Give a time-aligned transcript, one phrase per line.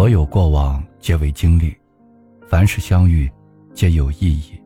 [0.00, 1.76] 所有过往皆为经历，
[2.48, 3.30] 凡事相遇，
[3.74, 4.58] 皆有意义。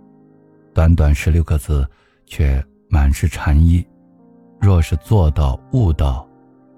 [0.72, 1.84] 短短十六个字，
[2.24, 3.84] 却满是禅意。
[4.60, 6.24] 若是做到悟到，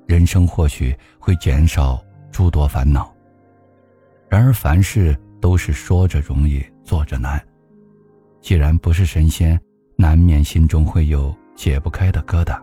[0.07, 3.15] 人生或许会减少诸多烦恼。
[4.27, 7.39] 然而凡事都是说着容易，做着难。
[8.41, 9.61] 既然不是神仙，
[9.97, 12.59] 难免心中会有解不开的疙瘩。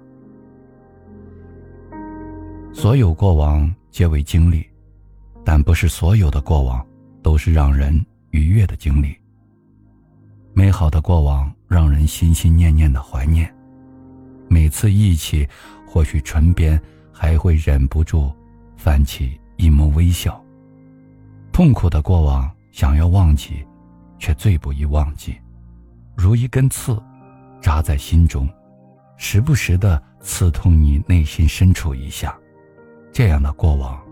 [2.73, 4.65] 所有过往皆为经历。
[5.43, 6.85] 但不是所有的过往
[7.21, 9.15] 都是让人愉悦的经历。
[10.53, 13.51] 美好的过往让人心心念念的怀念，
[14.47, 15.47] 每次忆起，
[15.87, 16.79] 或许唇边
[17.11, 18.31] 还会忍不住
[18.77, 20.39] 泛起一抹微笑。
[21.51, 23.65] 痛苦的过往想要忘记，
[24.19, 25.35] 却最不易忘记，
[26.15, 27.01] 如一根刺，
[27.61, 28.47] 扎在心中，
[29.17, 32.37] 时不时的刺痛你内心深处一下。
[33.11, 34.02] 这样的过往。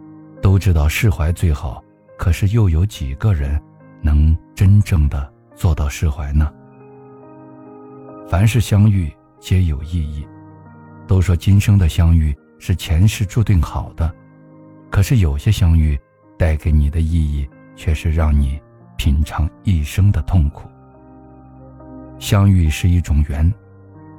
[0.52, 1.82] 都知道释怀最好，
[2.18, 3.58] 可是又有几个人
[4.02, 6.52] 能真正的做到释怀呢？
[8.28, 10.28] 凡是相遇皆有意义，
[11.08, 14.14] 都说今生的相遇是前世注定好的，
[14.90, 15.98] 可是有些相遇
[16.38, 18.62] 带给你的意义却是让你
[18.98, 20.68] 品尝一生的痛苦。
[22.20, 23.50] 相遇是一种缘，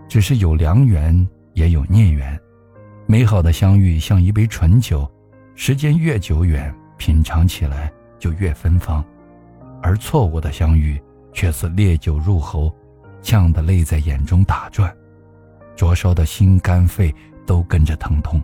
[0.09, 2.41] 只是有良缘也有孽缘，
[3.05, 5.07] 美好的相遇像一杯醇酒。
[5.55, 9.05] 时间越久远，品尝起来就越芬芳；
[9.83, 11.01] 而错误的相遇，
[11.33, 12.75] 却似烈酒入喉，
[13.21, 14.95] 呛得泪在眼中打转，
[15.77, 17.15] 灼烧的心肝肺
[17.47, 18.43] 都跟着疼痛。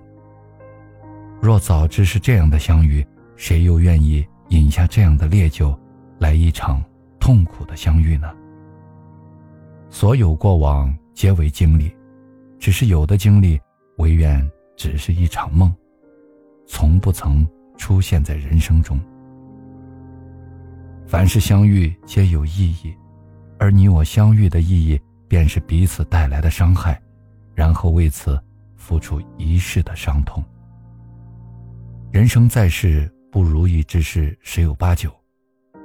[1.41, 3.05] 若早知是这样的相遇，
[3.37, 5.77] 谁又愿意饮下这样的烈酒，
[6.19, 6.83] 来一场
[7.19, 8.31] 痛苦的相遇呢？
[9.89, 11.91] 所有过往皆为经历，
[12.59, 13.59] 只是有的经历，
[13.97, 15.75] 唯愿只是一场梦。
[16.69, 17.45] 从不曾
[17.77, 19.01] 出现在人生中。
[21.07, 22.95] 凡是相遇皆有意义，
[23.59, 27.01] 而你我相遇的意义，便是彼此带来的伤害，
[27.55, 28.39] 然后为此
[28.77, 30.45] 付出一世的伤痛。
[32.13, 35.11] 人生在世，不如意之事十有八九，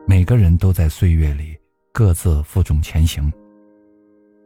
[0.06, 1.58] 每个人都在岁月里
[1.94, 3.32] 各自负重前行。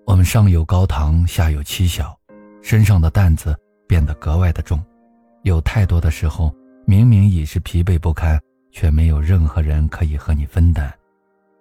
[0.05, 2.17] 我们上有高堂，下有妻小，
[2.61, 3.57] 身上的担子
[3.87, 4.79] 变得格外的重。
[5.47, 6.53] 有太多的时候，
[6.85, 8.37] 明明已是疲惫不堪，
[8.69, 10.91] 却没有任何人可以和你分担；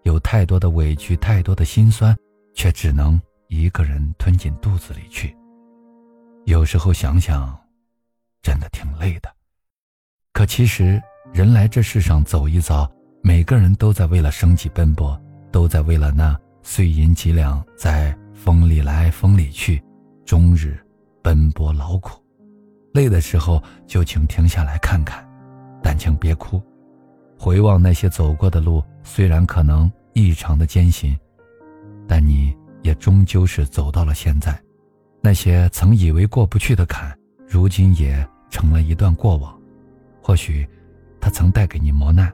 [0.03, 2.15] 有太多的委屈，太多的心酸，
[2.53, 5.37] 却只能一个人吞进肚子里去。
[6.47, 7.57] 有时候想想，
[8.43, 9.33] 真的挺累的。
[10.33, 11.01] 可其实，
[11.33, 12.91] 人来这世上走一遭，
[13.23, 15.17] 每个人都在为了生计奔波，
[15.53, 19.81] 都在为了那碎银几两，在风里来风里去，
[20.25, 20.77] 终日
[21.23, 22.21] 奔波劳苦。
[22.97, 25.23] 累的时候就请停下来看看，
[25.83, 26.63] 但请别哭。
[27.39, 31.15] 回望那些走过的路，虽然可能异常的艰辛，
[32.09, 34.59] 但你也终究是走到了现在。
[35.21, 37.15] 那些曾以为过不去的坎，
[37.47, 39.55] 如今也成了一段过往。
[40.23, 40.67] 或许，
[41.21, 42.33] 它曾带给你磨难，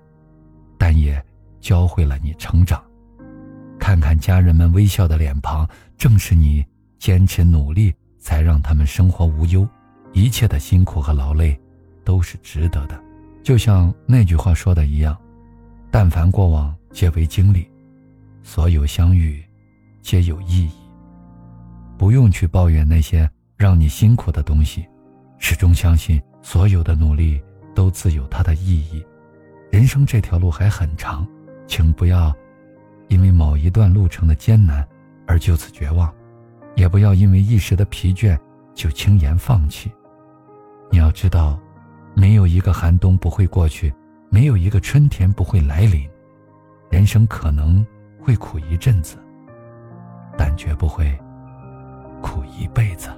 [0.78, 1.20] 但也
[1.60, 2.80] 教会了你成长。
[3.80, 5.68] 看看家人们微笑的脸庞，
[5.98, 6.64] 正是你
[7.00, 9.66] 坚持努力，才让他们生活无忧。
[10.12, 11.58] 一切的辛苦和劳累，
[12.04, 13.00] 都是值得的。
[13.42, 15.16] 就像那句话说的一样
[15.90, 17.62] ：“但凡过往，皆为经历；
[18.42, 19.42] 所有相遇，
[20.00, 20.72] 皆有意义。”
[21.98, 24.86] 不用去抱怨那些让你辛苦的东西，
[25.38, 27.40] 始终相信所有的努力
[27.74, 29.04] 都自有它的意义。
[29.70, 31.26] 人生这条路还很长，
[31.66, 32.34] 请不要
[33.08, 34.86] 因为某一段路程的艰难
[35.26, 36.12] 而就此绝望，
[36.74, 38.38] 也不要因为一时的疲倦
[38.74, 39.90] 就轻言放弃。
[40.92, 41.58] 你要知道，
[42.14, 43.90] 没有一个寒冬不会过去，
[44.28, 46.06] 没有一个春天不会来临。
[46.90, 47.84] 人生可能
[48.20, 49.16] 会苦一阵子，
[50.36, 51.18] 但绝不会
[52.20, 53.08] 苦一辈子。